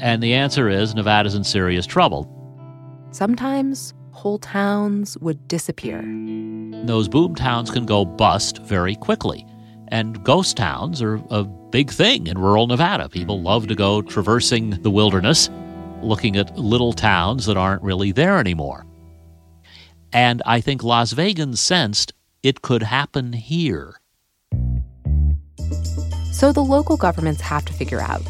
And 0.00 0.22
the 0.22 0.34
answer 0.34 0.68
is 0.68 0.94
Nevada's 0.94 1.34
in 1.34 1.44
serious 1.44 1.86
trouble. 1.86 2.28
Sometimes 3.10 3.94
whole 4.10 4.38
towns 4.38 5.16
would 5.18 5.48
disappear. 5.48 6.02
Those 6.84 7.08
boom 7.08 7.34
towns 7.34 7.70
can 7.70 7.86
go 7.86 8.04
bust 8.04 8.58
very 8.58 8.96
quickly. 8.96 9.46
And 9.88 10.22
ghost 10.24 10.56
towns 10.56 11.00
are 11.00 11.22
a 11.30 11.44
big 11.44 11.90
thing 11.90 12.26
in 12.26 12.38
rural 12.38 12.66
Nevada. 12.66 13.08
People 13.08 13.40
love 13.40 13.66
to 13.68 13.74
go 13.74 14.02
traversing 14.02 14.70
the 14.82 14.90
wilderness 14.90 15.48
looking 16.02 16.36
at 16.36 16.58
little 16.58 16.92
towns 16.92 17.46
that 17.46 17.56
aren't 17.56 17.82
really 17.82 18.12
there 18.12 18.38
anymore. 18.38 18.86
And 20.12 20.42
I 20.44 20.60
think 20.60 20.82
Las 20.82 21.12
Vegas 21.12 21.60
sensed 21.60 22.12
it 22.42 22.62
could 22.62 22.82
happen 22.82 23.32
here. 23.32 24.00
So 26.32 26.52
the 26.52 26.64
local 26.64 26.96
governments 26.96 27.40
have 27.42 27.64
to 27.66 27.72
figure 27.72 28.00
out 28.00 28.22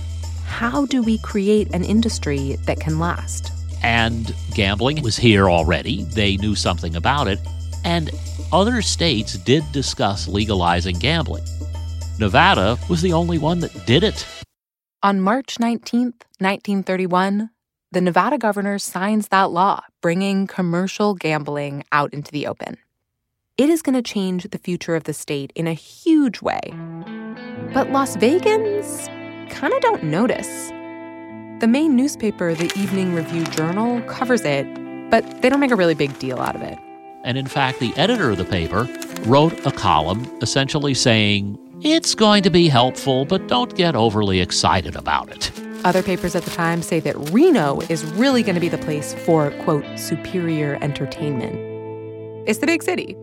how 0.47 0.87
do 0.87 1.03
we 1.03 1.19
create 1.19 1.73
an 1.75 1.83
industry 1.83 2.57
that 2.67 2.79
can 2.79 2.99
last? 2.99 3.51
And 3.83 4.35
gambling 4.55 5.03
was 5.03 5.17
here 5.17 5.49
already. 5.49 6.05
They 6.05 6.37
knew 6.37 6.55
something 6.55 6.95
about 6.95 7.27
it. 7.27 7.41
And 7.85 8.11
other 8.53 8.83
states 8.83 9.39
did 9.39 9.65
discuss 9.73 10.29
legalizing 10.29 10.99
gambling. 10.99 11.45
Nevada 12.19 12.79
was 12.89 13.03
the 13.03 13.13
only 13.15 13.39
one 13.39 13.61
that 13.61 13.87
did 13.87 14.05
it. 14.05 14.27
On 15.03 15.21
March 15.21 15.57
19th, 15.57 16.23
1931, 16.39 17.51
the 17.93 18.01
Nevada 18.01 18.39
governor 18.39 18.79
signs 18.79 19.29
that 19.29 19.51
law, 19.51 19.83
bringing 20.01 20.47
commercial 20.47 21.15
gambling 21.15 21.85
out 21.93 22.13
into 22.15 22.33
the 22.33 22.47
open. 22.47 22.79
It 23.59 23.69
is 23.69 23.83
going 23.83 23.95
to 23.95 24.03
change 24.03 24.45
the 24.45 24.57
future 24.57 24.97
of 24.97 25.05
the 25.05 25.13
state 25.13 25.53
in 25.55 25.67
a 25.67 25.75
huge 25.75 26.41
way. 26.41 26.61
But 27.75 27.91
Las 27.91 28.17
Vegans 28.17 29.09
kind 29.51 29.75
of 29.75 29.81
don't 29.83 30.05
notice. 30.05 30.71
The 31.61 31.69
main 31.69 31.95
newspaper, 31.95 32.55
the 32.55 32.73
Evening 32.81 33.15
Review 33.15 33.45
Journal, 33.45 34.01
covers 34.03 34.41
it, 34.41 34.67
but 35.11 35.43
they 35.43 35.51
don't 35.51 35.61
make 35.61 35.71
a 35.71 35.77
really 35.77 35.95
big 35.95 36.19
deal 36.19 36.41
out 36.41 36.57
of 36.57 36.63
it. 36.63 36.79
And 37.25 37.37
in 37.37 37.47
fact, 37.47 37.79
the 37.79 37.95
editor 37.99 38.31
of 38.31 38.39
the 38.39 38.47
paper 38.47 38.89
wrote 39.27 39.67
a 39.67 39.71
column 39.71 40.27
essentially 40.41 40.95
saying, 40.95 41.59
it's 41.83 42.15
going 42.15 42.43
to 42.45 42.51
be 42.51 42.69
helpful, 42.69 43.27
but 43.27 43.49
don't 43.49 43.77
get 43.77 43.95
overly 43.95 44.41
excited 44.41 44.97
about 44.97 45.29
it. 45.29 45.53
Other 45.85 46.03
papers 46.03 46.37
at 46.37 46.45
the 46.45 46.51
time 46.51 46.81
say 46.81 47.01
that 47.01 47.17
Reno 47.33 47.81
is 47.89 48.05
really 48.13 48.45
going 48.45 48.55
to 48.55 48.61
be 48.61 48.69
the 48.69 48.79
place 48.79 49.15
for, 49.15 49.51
quote, 49.63 49.85
superior 49.99 50.79
entertainment. 50.81 51.57
It's 52.49 52.61
the 52.61 52.67
big 52.67 52.85
city. 52.85 53.17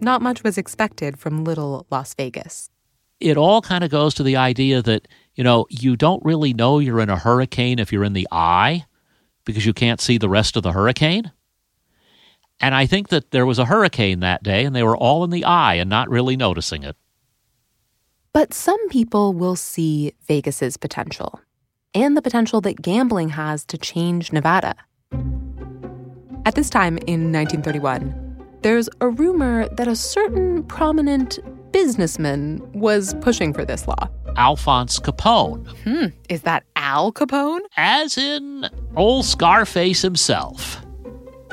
Not 0.00 0.22
much 0.22 0.42
was 0.42 0.56
expected 0.56 1.18
from 1.18 1.44
little 1.44 1.86
Las 1.90 2.14
Vegas. 2.14 2.70
It 3.20 3.36
all 3.36 3.60
kind 3.60 3.84
of 3.84 3.90
goes 3.90 4.14
to 4.14 4.22
the 4.22 4.36
idea 4.36 4.80
that, 4.80 5.06
you 5.34 5.44
know, 5.44 5.66
you 5.68 5.96
don't 5.96 6.24
really 6.24 6.54
know 6.54 6.78
you're 6.78 7.00
in 7.00 7.10
a 7.10 7.18
hurricane 7.18 7.78
if 7.78 7.92
you're 7.92 8.04
in 8.04 8.14
the 8.14 8.28
eye 8.32 8.86
because 9.44 9.66
you 9.66 9.74
can't 9.74 10.00
see 10.00 10.16
the 10.16 10.30
rest 10.30 10.56
of 10.56 10.62
the 10.62 10.72
hurricane. 10.72 11.30
And 12.58 12.74
I 12.74 12.86
think 12.86 13.08
that 13.08 13.32
there 13.32 13.44
was 13.44 13.58
a 13.58 13.66
hurricane 13.66 14.20
that 14.20 14.42
day 14.42 14.64
and 14.64 14.74
they 14.74 14.82
were 14.82 14.96
all 14.96 15.24
in 15.24 15.30
the 15.30 15.44
eye 15.44 15.74
and 15.74 15.90
not 15.90 16.08
really 16.08 16.36
noticing 16.36 16.84
it. 16.84 16.96
But 18.32 18.54
some 18.54 18.88
people 18.88 19.34
will 19.34 19.56
see 19.56 20.12
Vegas's 20.26 20.76
potential 20.76 21.40
and 21.94 22.16
the 22.16 22.22
potential 22.22 22.60
that 22.62 22.80
gambling 22.82 23.30
has 23.30 23.64
to 23.66 23.78
change 23.78 24.32
Nevada. 24.32 24.74
At 26.44 26.54
this 26.54 26.70
time 26.70 26.98
in 27.06 27.32
1931, 27.32 28.38
there's 28.62 28.88
a 29.00 29.08
rumor 29.08 29.68
that 29.68 29.86
a 29.86 29.96
certain 29.96 30.62
prominent 30.64 31.38
businessman 31.72 32.60
was 32.72 33.14
pushing 33.20 33.52
for 33.52 33.64
this 33.64 33.86
law. 33.86 34.08
Alphonse 34.36 34.98
Capone. 34.98 35.66
Hmm, 35.82 36.06
is 36.28 36.42
that 36.42 36.64
Al 36.76 37.12
Capone? 37.12 37.60
As 37.76 38.16
in 38.16 38.68
old 38.96 39.24
Scarface 39.24 40.00
himself. 40.00 40.84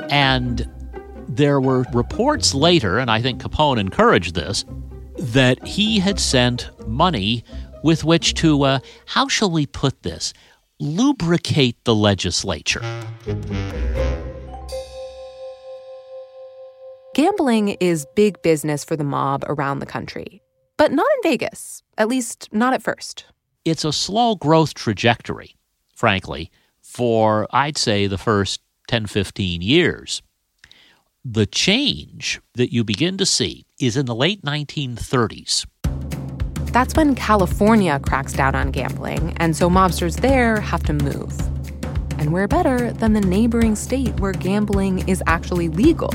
And 0.08 0.68
there 1.28 1.60
were 1.60 1.84
reports 1.92 2.54
later, 2.54 2.98
and 2.98 3.10
I 3.10 3.20
think 3.20 3.42
Capone 3.42 3.78
encouraged 3.78 4.34
this, 4.34 4.64
that 5.18 5.64
he 5.66 5.98
had 5.98 6.20
sent 6.20 6.70
money 6.88 7.44
with 7.86 8.02
which 8.02 8.34
to, 8.34 8.64
uh, 8.64 8.80
how 9.06 9.28
shall 9.28 9.48
we 9.48 9.64
put 9.64 10.02
this, 10.02 10.34
lubricate 10.80 11.76
the 11.84 11.94
legislature. 11.94 12.82
Gambling 17.14 17.76
is 17.80 18.04
big 18.16 18.42
business 18.42 18.84
for 18.84 18.96
the 18.96 19.04
mob 19.04 19.44
around 19.46 19.78
the 19.78 19.86
country, 19.86 20.42
but 20.76 20.90
not 20.90 21.06
in 21.16 21.30
Vegas, 21.30 21.84
at 21.96 22.08
least 22.08 22.48
not 22.50 22.74
at 22.74 22.82
first. 22.82 23.24
It's 23.64 23.84
a 23.84 23.92
slow 23.92 24.34
growth 24.34 24.74
trajectory, 24.74 25.54
frankly, 25.94 26.50
for 26.82 27.46
I'd 27.52 27.78
say 27.78 28.08
the 28.08 28.18
first 28.18 28.60
10, 28.88 29.06
15 29.06 29.62
years. 29.62 30.22
The 31.24 31.46
change 31.46 32.40
that 32.54 32.72
you 32.72 32.82
begin 32.82 33.16
to 33.18 33.26
see 33.26 33.64
is 33.80 33.96
in 33.96 34.06
the 34.06 34.14
late 34.14 34.42
1930s. 34.42 35.66
That's 36.76 36.94
when 36.94 37.14
California 37.14 37.98
cracks 38.00 38.34
down 38.34 38.54
on 38.54 38.70
gambling, 38.70 39.32
and 39.38 39.56
so 39.56 39.70
mobsters 39.70 40.20
there 40.20 40.60
have 40.60 40.82
to 40.82 40.92
move. 40.92 41.34
And 42.18 42.34
where 42.34 42.46
better 42.46 42.92
than 42.92 43.14
the 43.14 43.20
neighboring 43.22 43.74
state 43.76 44.20
where 44.20 44.32
gambling 44.32 45.08
is 45.08 45.22
actually 45.26 45.70
legal? 45.70 46.12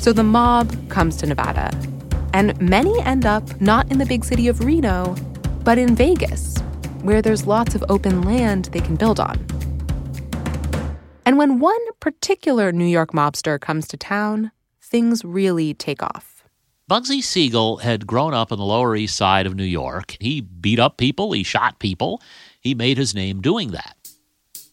So 0.00 0.12
the 0.12 0.24
mob 0.24 0.74
comes 0.88 1.16
to 1.18 1.26
Nevada. 1.26 1.70
And 2.34 2.60
many 2.60 3.00
end 3.02 3.24
up 3.24 3.60
not 3.60 3.88
in 3.92 3.98
the 3.98 4.06
big 4.06 4.24
city 4.24 4.48
of 4.48 4.64
Reno, 4.64 5.14
but 5.62 5.78
in 5.78 5.94
Vegas, 5.94 6.58
where 7.02 7.22
there's 7.22 7.46
lots 7.46 7.76
of 7.76 7.84
open 7.88 8.22
land 8.22 8.70
they 8.72 8.80
can 8.80 8.96
build 8.96 9.20
on. 9.20 9.38
And 11.24 11.38
when 11.38 11.60
one 11.60 11.92
particular 12.00 12.72
New 12.72 12.86
York 12.86 13.12
mobster 13.12 13.60
comes 13.60 13.86
to 13.86 13.96
town, 13.96 14.50
things 14.82 15.24
really 15.24 15.74
take 15.74 16.02
off. 16.02 16.29
Bugsy 16.90 17.22
Siegel 17.22 17.76
had 17.76 18.04
grown 18.04 18.34
up 18.34 18.50
on 18.50 18.58
the 18.58 18.64
Lower 18.64 18.96
East 18.96 19.14
Side 19.14 19.46
of 19.46 19.54
New 19.54 19.62
York. 19.62 20.16
He 20.18 20.40
beat 20.40 20.80
up 20.80 20.96
people, 20.96 21.30
he 21.30 21.44
shot 21.44 21.78
people. 21.78 22.20
He 22.60 22.74
made 22.74 22.98
his 22.98 23.14
name 23.14 23.40
doing 23.40 23.70
that. 23.70 23.96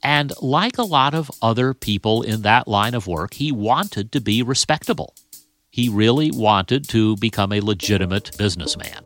And 0.01 0.33
like 0.41 0.79
a 0.79 0.83
lot 0.83 1.13
of 1.13 1.29
other 1.43 1.75
people 1.75 2.23
in 2.23 2.41
that 2.41 2.67
line 2.67 2.95
of 2.95 3.05
work, 3.05 3.35
he 3.35 3.51
wanted 3.51 4.11
to 4.13 4.19
be 4.19 4.41
respectable. 4.41 5.13
He 5.69 5.89
really 5.89 6.31
wanted 6.31 6.89
to 6.89 7.17
become 7.17 7.53
a 7.53 7.61
legitimate 7.61 8.35
businessman. 8.35 9.05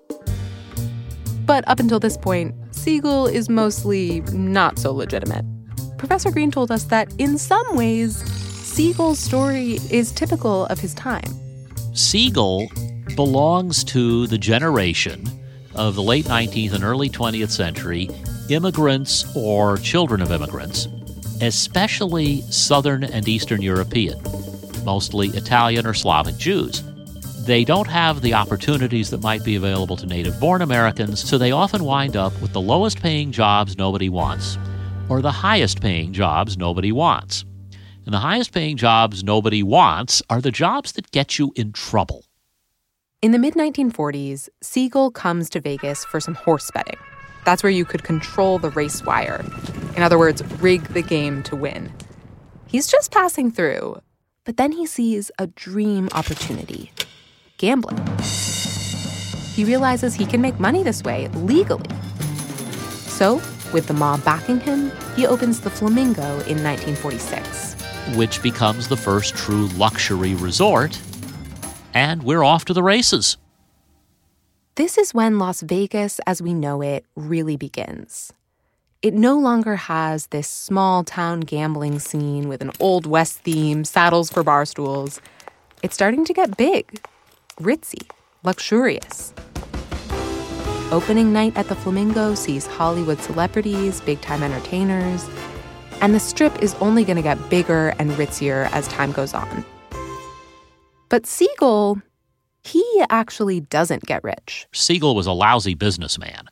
But 1.46 1.68
up 1.68 1.82
until 1.82 2.00
this 2.00 2.16
point, 2.16 2.56
Siegel 2.74 3.28
is 3.28 3.50
mostly 3.50 4.22
not 4.32 4.80
so 4.80 4.94
legitimate. 4.94 5.44
Professor 5.98 6.32
Green 6.32 6.50
told 6.50 6.72
us 6.72 6.86
that 6.86 7.14
in 7.18 7.38
some 7.38 7.76
ways, 7.76 8.24
Siegel's 8.64 9.20
story 9.20 9.80
is 9.90 10.14
typical 10.14 10.66
of 10.68 10.80
his 10.80 10.94
time. 10.94 11.30
Siegel 11.94 12.72
belongs 13.16 13.84
to 13.86 14.28
the 14.28 14.38
generation 14.38 15.26
of 15.76 15.96
the 15.96 16.04
late 16.04 16.26
19th 16.26 16.74
and 16.74 16.84
early 16.84 17.10
20th 17.10 17.52
century 17.52 18.10
immigrants 18.50 19.26
or 19.36 19.78
children 19.78 20.22
of 20.22 20.32
immigrants, 20.32 20.88
especially 21.42 22.42
Southern 22.42 23.04
and 23.04 23.28
Eastern 23.28 23.62
European, 23.62 24.20
mostly 24.84 25.30
Italian 25.30 25.86
or 25.86 25.94
Slavic 25.94 26.38
Jews. 26.38 26.84
They 27.46 27.64
don't 27.64 27.88
have 27.88 28.22
the 28.22 28.34
opportunities 28.34 29.10
that 29.10 29.24
might 29.24 29.44
be 29.44 29.56
available 29.56 29.98
to 29.98 30.06
native 30.06 30.40
born 30.40 30.62
Americans, 30.62 31.28
so 31.28 31.38
they 31.38 31.52
often 31.52 31.84
wind 31.84 32.16
up 32.16 32.40
with 32.42 32.54
the 32.54 32.62
lowest 32.62 33.02
paying 33.02 33.32
jobs 33.32 33.78
nobody 33.78 34.10
wants, 34.10 34.58
or 35.10 35.22
the 35.22 35.32
highest 35.32 35.82
paying 35.82 36.14
jobs 36.14 36.58
nobody 36.58 36.92
wants. 36.92 37.46
And 38.06 38.14
the 38.14 38.20
highest 38.20 38.54
paying 38.54 38.78
jobs 38.78 39.24
nobody 39.24 39.64
wants 39.64 40.22
are 40.30 40.42
the 40.42 40.52
jobs 40.52 40.92
that 40.94 41.12
get 41.12 41.40
you 41.40 41.52
in 41.56 41.72
trouble. 41.72 42.26
In 43.22 43.34
the 43.34 43.38
mid 43.38 43.54
1940s, 43.54 44.50
Siegel 44.64 45.12
comes 45.12 45.48
to 45.52 45.60
Vegas 45.60 46.04
for 46.04 46.20
some 46.20 46.34
horse 46.34 46.72
betting. 46.72 46.98
That's 47.46 47.62
where 47.62 47.72
you 47.72 47.86
could 47.86 48.02
control 48.02 48.58
the 48.58 48.72
race 48.72 49.06
wire. 49.06 49.46
In 49.96 50.02
other 50.02 50.18
words, 50.18 50.42
rig 50.60 50.82
the 50.86 51.04
game 51.04 51.44
to 51.44 51.56
win. 51.56 51.94
He's 52.66 52.88
just 52.88 53.12
passing 53.12 53.52
through, 53.52 54.02
but 54.44 54.58
then 54.58 54.72
he 54.72 54.88
sees 54.88 55.30
a 55.38 55.46
dream 55.46 56.10
opportunity 56.14 56.92
gambling. 57.58 58.00
He 59.54 59.66
realizes 59.66 60.16
he 60.16 60.26
can 60.26 60.42
make 60.42 60.60
money 60.60 60.82
this 60.82 61.04
way 61.04 61.28
legally. 61.28 61.86
So, 63.06 63.36
with 63.72 63.86
the 63.86 63.94
mob 63.94 64.26
backing 64.26 64.60
him, 64.62 64.92
he 65.16 65.28
opens 65.28 65.60
the 65.60 65.70
Flamingo 65.70 66.24
in 66.24 66.64
1946, 66.64 67.76
which 68.16 68.42
becomes 68.42 68.88
the 68.88 68.98
first 68.98 69.36
true 69.36 69.68
luxury 69.78 70.34
resort. 70.34 71.00
And 71.94 72.24
we're 72.24 72.44
off 72.44 72.66
to 72.66 72.74
the 72.74 72.84
races. 72.84 73.38
This 74.76 74.98
is 74.98 75.14
when 75.14 75.38
Las 75.38 75.62
Vegas 75.62 76.20
as 76.26 76.42
we 76.42 76.54
know 76.54 76.82
it 76.82 77.06
really 77.16 77.58
begins. 77.58 78.32
It 79.02 79.14
no 79.14 79.38
longer 79.38 79.76
has 79.76 80.28
this 80.28 80.48
small 80.48 81.04
town 81.04 81.42
gambling 81.42 82.00
scene 82.00 82.48
with 82.48 82.62
an 82.62 82.72
Old 82.80 83.06
West 83.06 83.40
theme, 83.40 83.84
saddles 83.84 84.30
for 84.30 84.44
bar 84.44 84.64
stools. 84.66 85.20
It's 85.84 85.96
starting 85.96 86.24
to 86.26 86.34
get 86.34 86.56
big 86.56 87.02
ritzy, 87.60 88.10
luxurious. 88.44 89.34
Opening 90.92 91.32
night 91.34 91.58
at 91.58 91.68
the 91.68 91.76
Flamingo 91.76 92.36
sees 92.36 92.68
Hollywood 92.68 93.20
celebrities, 93.22 94.02
big 94.02 94.22
time 94.22 94.44
entertainers, 94.44 95.28
and 96.02 96.14
the 96.14 96.20
strip 96.20 96.62
is 96.62 96.74
only 96.76 97.04
going 97.04 97.16
to 97.16 97.22
get 97.22 97.50
bigger 97.50 97.94
and 98.00 98.12
ritzier 98.12 98.70
as 98.72 98.88
time 98.88 99.12
goes 99.12 99.34
on. 99.34 99.66
But 101.12 101.28
Siegel, 101.28 102.02
he 102.64 102.84
actually 103.12 103.60
doesn't 103.60 104.06
get 104.06 104.24
rich. 104.24 104.66
Siegel 104.72 105.14
was 105.14 105.28
a 105.28 105.32
lousy 105.32 105.76
businessman, 105.76 106.48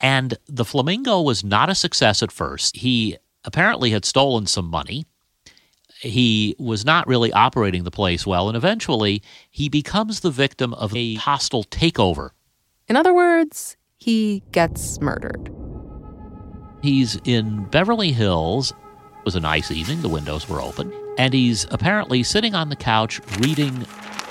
and 0.00 0.36
the 0.46 0.64
Flamingo 0.64 1.20
was 1.20 1.42
not 1.42 1.70
a 1.70 1.74
success 1.74 2.22
at 2.22 2.30
first. 2.30 2.76
He 2.76 3.16
apparently 3.44 3.90
had 3.90 4.04
stolen 4.04 4.46
some 4.46 4.66
money 4.66 5.06
he 6.02 6.56
was 6.58 6.84
not 6.84 7.06
really 7.06 7.32
operating 7.32 7.84
the 7.84 7.90
place 7.90 8.26
well, 8.26 8.48
and 8.48 8.56
eventually 8.56 9.22
he 9.50 9.68
becomes 9.68 10.20
the 10.20 10.30
victim 10.30 10.74
of 10.74 10.94
a 10.96 11.14
hostile 11.14 11.64
takeover. 11.64 12.30
In 12.88 12.96
other 12.96 13.14
words, 13.14 13.76
he 13.98 14.42
gets 14.50 15.00
murdered. 15.00 15.48
He's 16.82 17.16
in 17.24 17.64
Beverly 17.66 18.10
Hills. 18.10 18.72
It 19.22 19.26
was 19.26 19.36
a 19.36 19.40
nice 19.40 19.70
evening, 19.70 20.02
the 20.02 20.08
windows 20.08 20.48
were 20.48 20.60
open, 20.60 20.92
and 21.16 21.32
he's 21.32 21.64
apparently 21.70 22.24
sitting 22.24 22.56
on 22.56 22.70
the 22.70 22.74
couch 22.74 23.20
reading 23.38 23.86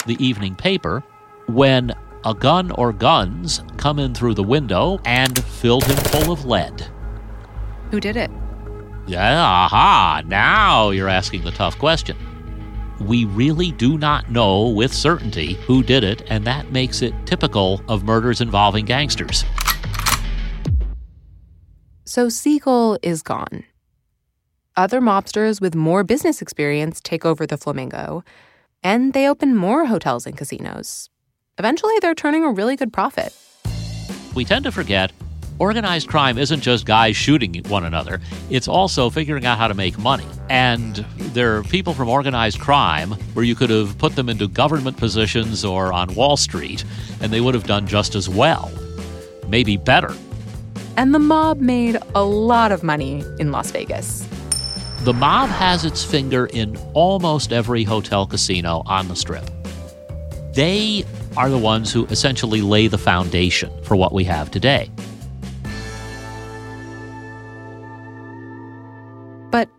the 0.05 0.17
evening 0.19 0.53
paper 0.53 1.01
when 1.45 1.93
a 2.25 2.33
gun 2.33 2.71
or 2.71 2.91
guns 2.91 3.63
come 3.77 3.99
in 3.99 4.13
through 4.13 4.33
the 4.33 4.43
window 4.43 4.99
and 5.05 5.41
filled 5.45 5.85
him 5.85 5.95
full 5.95 6.33
of 6.33 6.43
lead. 6.43 6.89
Who 7.91 8.01
did 8.01 8.17
it? 8.17 8.29
Yeah, 9.07 9.41
aha, 9.41 10.23
now 10.25 10.89
you're 10.89 11.07
asking 11.07 11.45
the 11.45 11.51
tough 11.51 11.79
question. 11.79 12.17
We 12.99 13.23
really 13.23 13.71
do 13.71 13.97
not 13.97 14.29
know 14.29 14.67
with 14.67 14.93
certainty 14.93 15.53
who 15.53 15.83
did 15.83 16.03
it, 16.03 16.23
and 16.27 16.45
that 16.47 16.73
makes 16.73 17.01
it 17.01 17.13
typical 17.25 17.81
of 17.87 18.03
murders 18.03 18.41
involving 18.41 18.83
gangsters. 18.83 19.45
So 22.03 22.27
Siegel 22.27 22.99
is 23.01 23.21
gone. 23.21 23.63
Other 24.77 25.01
mobsters 25.01 25.59
with 25.59 25.75
more 25.75 26.03
business 26.03 26.41
experience 26.41 27.01
take 27.01 27.25
over 27.25 27.45
the 27.45 27.57
Flamingo, 27.57 28.23
and 28.81 29.11
they 29.11 29.27
open 29.27 29.55
more 29.55 29.85
hotels 29.85 30.25
and 30.25 30.37
casinos. 30.37 31.09
Eventually, 31.57 31.95
they're 32.01 32.15
turning 32.15 32.45
a 32.45 32.51
really 32.51 32.77
good 32.77 32.93
profit. 32.93 33.35
We 34.33 34.45
tend 34.45 34.63
to 34.63 34.71
forget 34.71 35.11
organized 35.59 36.07
crime 36.07 36.39
isn't 36.39 36.61
just 36.61 36.87
guys 36.87 37.15
shooting 37.15 37.61
one 37.67 37.85
another, 37.85 38.19
it's 38.49 38.67
also 38.67 39.11
figuring 39.11 39.45
out 39.45 39.59
how 39.59 39.67
to 39.67 39.75
make 39.75 39.95
money. 39.99 40.25
And 40.49 41.05
there 41.17 41.57
are 41.57 41.63
people 41.63 41.93
from 41.93 42.09
organized 42.09 42.59
crime 42.59 43.11
where 43.33 43.45
you 43.45 43.53
could 43.53 43.69
have 43.69 43.95
put 43.99 44.15
them 44.15 44.27
into 44.27 44.47
government 44.47 44.97
positions 44.97 45.63
or 45.63 45.93
on 45.93 46.15
Wall 46.15 46.35
Street, 46.35 46.83
and 47.21 47.31
they 47.31 47.41
would 47.41 47.53
have 47.53 47.65
done 47.65 47.85
just 47.85 48.15
as 48.15 48.27
well, 48.27 48.71
maybe 49.49 49.77
better. 49.77 50.15
And 50.97 51.13
the 51.13 51.19
mob 51.19 51.59
made 51.59 51.97
a 52.15 52.23
lot 52.23 52.71
of 52.71 52.83
money 52.83 53.23
in 53.37 53.51
Las 53.51 53.69
Vegas. 53.69 54.27
The 55.03 55.13
mob 55.13 55.49
has 55.49 55.83
its 55.83 56.03
finger 56.03 56.45
in 56.45 56.77
almost 56.93 57.51
every 57.51 57.83
hotel 57.83 58.27
casino 58.27 58.83
on 58.85 59.07
the 59.07 59.15
strip. 59.15 59.43
They 60.53 61.03
are 61.35 61.49
the 61.49 61.57
ones 61.57 61.91
who 61.91 62.05
essentially 62.05 62.61
lay 62.61 62.85
the 62.85 62.99
foundation 62.99 63.71
for 63.83 63.95
what 63.95 64.13
we 64.13 64.23
have 64.25 64.51
today. 64.51 64.91
But 69.49 69.69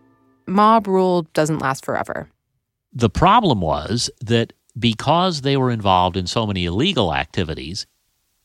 mob 0.45 0.87
rule 0.87 1.21
doesn't 1.33 1.59
last 1.59 1.85
forever. 1.85 2.27
The 2.91 3.09
problem 3.09 3.61
was 3.61 4.09
that 4.19 4.51
because 4.77 5.39
they 5.39 5.55
were 5.55 5.71
involved 5.71 6.17
in 6.17 6.27
so 6.27 6.45
many 6.45 6.65
illegal 6.65 7.13
activities, 7.13 7.87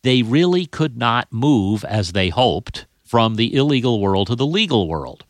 they 0.03 0.23
really 0.23 0.65
could 0.65 0.97
not 0.97 1.27
move 1.33 1.85
as 1.85 2.13
they 2.13 2.29
hoped 2.29 2.87
from 3.03 3.35
the 3.35 3.53
illegal 3.53 4.01
world 4.01 4.29
to 4.29 4.37
the 4.37 4.47
legal 4.47 4.87
world. 4.87 5.25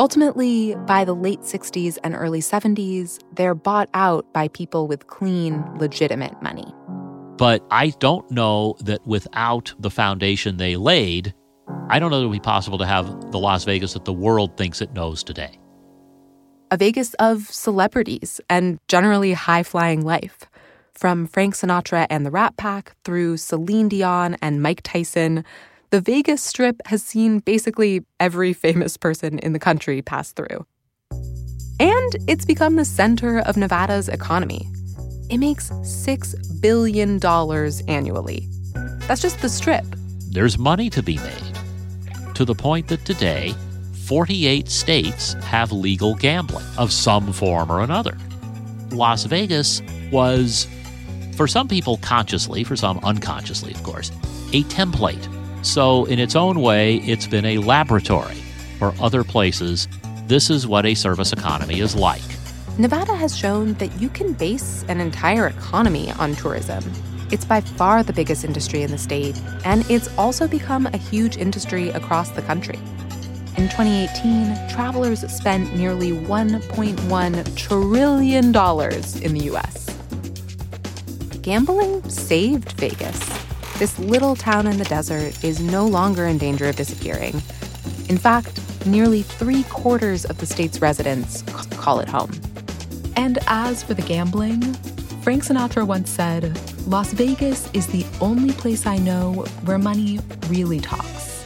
Ultimately, 0.00 0.74
by 0.86 1.04
the 1.04 1.14
late 1.14 1.40
60s 1.40 1.98
and 2.02 2.14
early 2.14 2.40
70s, 2.40 3.18
they're 3.34 3.54
bought 3.54 3.90
out 3.92 4.24
by 4.32 4.48
people 4.48 4.88
with 4.88 5.06
clean, 5.08 5.62
legitimate 5.76 6.40
money. 6.42 6.74
But 7.36 7.62
I 7.70 7.90
don't 8.00 8.28
know 8.30 8.76
that 8.80 9.06
without 9.06 9.74
the 9.78 9.90
foundation 9.90 10.56
they 10.56 10.76
laid, 10.76 11.34
I 11.90 11.98
don't 11.98 12.10
know 12.10 12.18
that 12.18 12.24
it 12.24 12.28
would 12.28 12.32
be 12.32 12.40
possible 12.40 12.78
to 12.78 12.86
have 12.86 13.30
the 13.30 13.38
Las 13.38 13.64
Vegas 13.64 13.92
that 13.92 14.06
the 14.06 14.12
world 14.12 14.56
thinks 14.56 14.80
it 14.80 14.94
knows 14.94 15.22
today 15.22 15.60
a 16.70 16.76
Vegas 16.76 17.14
of 17.14 17.48
celebrities 17.50 18.40
and 18.48 18.78
generally 18.88 19.32
high 19.32 19.62
flying 19.62 20.02
life. 20.02 20.46
From 20.94 21.26
Frank 21.26 21.54
Sinatra 21.54 22.06
and 22.10 22.24
the 22.24 22.30
Rat 22.30 22.56
Pack 22.56 22.94
through 23.04 23.38
Celine 23.38 23.88
Dion 23.88 24.36
and 24.42 24.62
Mike 24.62 24.82
Tyson, 24.82 25.44
the 25.90 26.00
Vegas 26.00 26.40
Strip 26.40 26.80
has 26.86 27.02
seen 27.02 27.40
basically 27.40 28.04
every 28.20 28.52
famous 28.52 28.96
person 28.96 29.38
in 29.40 29.52
the 29.52 29.58
country 29.58 30.00
pass 30.02 30.32
through. 30.32 30.64
And 31.80 32.16
it's 32.28 32.44
become 32.44 32.76
the 32.76 32.84
center 32.84 33.40
of 33.40 33.56
Nevada's 33.56 34.08
economy. 34.08 34.68
It 35.30 35.38
makes 35.38 35.70
$6 35.70 36.60
billion 36.60 37.18
annually. 37.88 38.48
That's 39.08 39.22
just 39.22 39.40
the 39.40 39.48
strip. 39.48 39.84
There's 40.30 40.58
money 40.58 40.90
to 40.90 41.02
be 41.02 41.16
made. 41.18 41.58
To 42.34 42.44
the 42.44 42.54
point 42.54 42.88
that 42.88 43.04
today, 43.04 43.54
48 44.04 44.68
states 44.68 45.32
have 45.44 45.72
legal 45.72 46.14
gambling 46.14 46.66
of 46.78 46.92
some 46.92 47.32
form 47.32 47.70
or 47.70 47.80
another. 47.80 48.16
Las 48.90 49.24
Vegas 49.24 49.82
was 50.12 50.68
for 51.36 51.48
some 51.48 51.66
people 51.66 51.96
consciously, 51.98 52.62
for 52.62 52.76
some 52.76 52.98
unconsciously, 53.02 53.72
of 53.72 53.82
course, 53.82 54.10
a 54.52 54.62
template. 54.64 55.29
So, 55.62 56.06
in 56.06 56.18
its 56.18 56.34
own 56.34 56.60
way, 56.60 56.96
it's 56.96 57.26
been 57.26 57.44
a 57.44 57.58
laboratory 57.58 58.36
for 58.78 58.94
other 59.00 59.22
places. 59.22 59.88
This 60.26 60.48
is 60.48 60.66
what 60.66 60.86
a 60.86 60.94
service 60.94 61.32
economy 61.32 61.80
is 61.80 61.94
like. 61.94 62.22
Nevada 62.78 63.14
has 63.14 63.36
shown 63.36 63.74
that 63.74 64.00
you 64.00 64.08
can 64.08 64.32
base 64.32 64.84
an 64.88 65.00
entire 65.00 65.48
economy 65.48 66.12
on 66.12 66.34
tourism. 66.34 66.82
It's 67.30 67.44
by 67.44 67.60
far 67.60 68.02
the 68.02 68.12
biggest 68.12 68.42
industry 68.42 68.82
in 68.82 68.90
the 68.90 68.98
state, 68.98 69.40
and 69.64 69.88
it's 69.90 70.08
also 70.16 70.48
become 70.48 70.86
a 70.86 70.96
huge 70.96 71.36
industry 71.36 71.90
across 71.90 72.30
the 72.30 72.42
country. 72.42 72.78
In 73.56 73.68
2018, 73.68 74.70
travelers 74.70 75.30
spent 75.30 75.76
nearly 75.76 76.12
$1.1 76.12 77.56
trillion 77.56 78.44
in 78.46 78.52
the 79.34 79.50
US. 79.54 79.98
Gambling 81.42 82.08
saved 82.08 82.72
Vegas. 82.72 83.49
This 83.80 83.98
little 83.98 84.36
town 84.36 84.66
in 84.66 84.76
the 84.76 84.84
desert 84.84 85.42
is 85.42 85.58
no 85.58 85.86
longer 85.86 86.26
in 86.26 86.36
danger 86.36 86.68
of 86.68 86.76
disappearing. 86.76 87.36
In 88.10 88.18
fact, 88.18 88.60
nearly 88.84 89.22
three 89.22 89.62
quarters 89.62 90.26
of 90.26 90.36
the 90.36 90.44
state's 90.44 90.82
residents 90.82 91.40
call 91.78 91.98
it 92.00 92.06
home. 92.06 92.30
And 93.16 93.38
as 93.46 93.82
for 93.82 93.94
the 93.94 94.02
gambling, 94.02 94.60
Frank 95.22 95.44
Sinatra 95.44 95.86
once 95.86 96.10
said, 96.10 96.60
Las 96.88 97.14
Vegas 97.14 97.70
is 97.72 97.86
the 97.86 98.04
only 98.20 98.52
place 98.52 98.84
I 98.84 98.98
know 98.98 99.46
where 99.64 99.78
money 99.78 100.20
really 100.48 100.80
talks. 100.80 101.42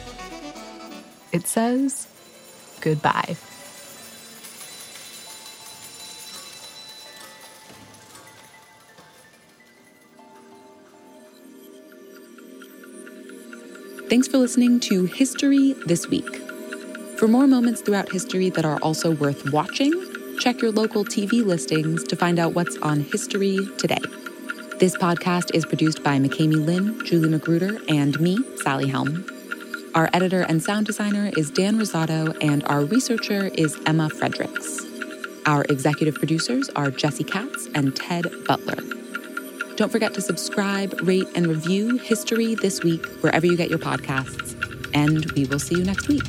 It 1.31 1.47
says 1.47 2.05
goodbye. 2.81 3.37
Thanks 14.07 14.27
for 14.27 14.37
listening 14.37 14.79
to 14.81 15.05
History 15.05 15.73
This 15.87 16.07
Week. 16.07 16.35
For 17.17 17.27
more 17.27 17.47
moments 17.47 17.81
throughout 17.81 18.11
history 18.11 18.51
that 18.51 18.63
are 18.63 18.77
also 18.81 19.15
worth 19.15 19.51
watching, 19.51 19.91
check 20.39 20.61
your 20.61 20.71
local 20.71 21.03
TV 21.03 21.43
listings 21.43 22.03
to 22.03 22.15
find 22.15 22.37
out 22.37 22.53
what's 22.53 22.77
on 22.77 22.99
history 22.99 23.57
today. 23.79 23.97
This 24.79 24.95
podcast 24.95 25.55
is 25.55 25.65
produced 25.65 26.03
by 26.03 26.19
McCamey 26.19 26.63
Lynn, 26.63 27.03
Julie 27.03 27.29
Magruder, 27.29 27.79
and 27.89 28.19
me, 28.19 28.37
Sally 28.57 28.87
Helm. 28.87 29.25
Our 29.95 30.07
editor 30.13 30.41
and 30.41 30.61
sound 30.61 30.85
designer 30.85 31.31
is 31.35 31.49
Dan 31.49 31.79
Rosato, 31.79 32.37
and 32.41 32.63
our 32.65 32.85
researcher 32.85 33.47
is 33.55 33.75
Emma 33.87 34.11
Fredericks. 34.11 34.85
Our 35.47 35.63
executive 35.63 36.13
producers 36.13 36.69
are 36.75 36.91
Jesse 36.91 37.23
Katz 37.23 37.69
and 37.73 37.95
Ted 37.95 38.27
Butler. 38.45 39.04
Don't 39.75 39.91
forget 39.91 40.13
to 40.13 40.21
subscribe, 40.21 40.93
rate, 41.01 41.27
and 41.35 41.47
review 41.47 41.97
History 41.97 42.55
This 42.55 42.81
Week 42.81 43.05
wherever 43.21 43.45
you 43.45 43.57
get 43.57 43.69
your 43.69 43.79
podcasts. 43.79 44.55
And 44.93 45.29
we 45.33 45.45
will 45.45 45.59
see 45.59 45.75
you 45.75 45.83
next 45.83 46.07
week. 46.07 46.23